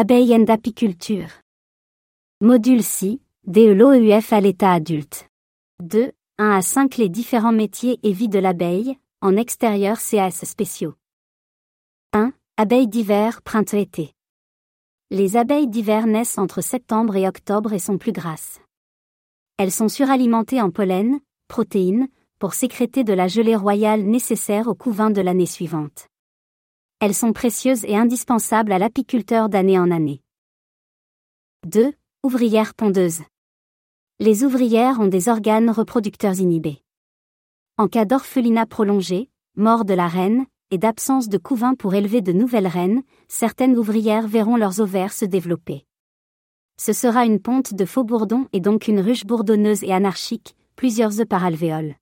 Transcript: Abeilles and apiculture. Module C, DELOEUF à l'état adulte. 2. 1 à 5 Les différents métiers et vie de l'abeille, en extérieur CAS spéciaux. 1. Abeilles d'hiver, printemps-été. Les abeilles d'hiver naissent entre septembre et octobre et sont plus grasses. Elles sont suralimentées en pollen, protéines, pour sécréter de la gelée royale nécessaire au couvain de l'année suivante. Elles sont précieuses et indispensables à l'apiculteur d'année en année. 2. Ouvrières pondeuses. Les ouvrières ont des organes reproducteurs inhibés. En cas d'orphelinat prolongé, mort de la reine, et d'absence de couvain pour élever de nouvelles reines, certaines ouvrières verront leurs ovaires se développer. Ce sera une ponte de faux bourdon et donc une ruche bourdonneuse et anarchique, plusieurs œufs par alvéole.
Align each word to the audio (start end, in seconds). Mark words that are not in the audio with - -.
Abeilles 0.00 0.32
and 0.32 0.44
apiculture. 0.48 1.42
Module 2.40 2.84
C, 2.84 3.20
DELOEUF 3.48 4.32
à 4.32 4.40
l'état 4.40 4.72
adulte. 4.72 5.28
2. 5.82 6.12
1 6.38 6.50
à 6.50 6.62
5 6.62 6.98
Les 6.98 7.08
différents 7.08 7.50
métiers 7.50 7.98
et 8.04 8.12
vie 8.12 8.28
de 8.28 8.38
l'abeille, 8.38 8.96
en 9.22 9.36
extérieur 9.36 9.98
CAS 9.98 10.44
spéciaux. 10.44 10.94
1. 12.12 12.32
Abeilles 12.56 12.86
d'hiver, 12.86 13.42
printemps-été. 13.42 14.14
Les 15.10 15.36
abeilles 15.36 15.66
d'hiver 15.66 16.06
naissent 16.06 16.38
entre 16.38 16.60
septembre 16.60 17.16
et 17.16 17.26
octobre 17.26 17.72
et 17.72 17.80
sont 17.80 17.98
plus 17.98 18.12
grasses. 18.12 18.60
Elles 19.56 19.72
sont 19.72 19.88
suralimentées 19.88 20.62
en 20.62 20.70
pollen, 20.70 21.18
protéines, 21.48 22.06
pour 22.38 22.54
sécréter 22.54 23.02
de 23.02 23.14
la 23.14 23.26
gelée 23.26 23.56
royale 23.56 24.02
nécessaire 24.02 24.68
au 24.68 24.76
couvain 24.76 25.10
de 25.10 25.20
l'année 25.20 25.46
suivante. 25.46 26.06
Elles 27.00 27.14
sont 27.14 27.32
précieuses 27.32 27.84
et 27.84 27.96
indispensables 27.96 28.72
à 28.72 28.78
l'apiculteur 28.78 29.48
d'année 29.48 29.78
en 29.78 29.92
année. 29.92 30.20
2. 31.68 31.92
Ouvrières 32.24 32.74
pondeuses. 32.74 33.22
Les 34.18 34.42
ouvrières 34.42 34.98
ont 34.98 35.06
des 35.06 35.28
organes 35.28 35.70
reproducteurs 35.70 36.40
inhibés. 36.40 36.82
En 37.76 37.86
cas 37.86 38.04
d'orphelinat 38.04 38.66
prolongé, 38.66 39.30
mort 39.54 39.84
de 39.84 39.94
la 39.94 40.08
reine, 40.08 40.44
et 40.72 40.78
d'absence 40.78 41.28
de 41.28 41.38
couvain 41.38 41.76
pour 41.76 41.94
élever 41.94 42.20
de 42.20 42.32
nouvelles 42.32 42.66
reines, 42.66 43.04
certaines 43.28 43.78
ouvrières 43.78 44.26
verront 44.26 44.56
leurs 44.56 44.80
ovaires 44.80 45.12
se 45.12 45.24
développer. 45.24 45.86
Ce 46.80 46.92
sera 46.92 47.24
une 47.24 47.38
ponte 47.38 47.74
de 47.74 47.84
faux 47.84 48.02
bourdon 48.02 48.48
et 48.52 48.60
donc 48.60 48.88
une 48.88 49.00
ruche 49.00 49.24
bourdonneuse 49.24 49.84
et 49.84 49.92
anarchique, 49.92 50.56
plusieurs 50.74 51.20
œufs 51.20 51.28
par 51.28 51.44
alvéole. 51.44 51.94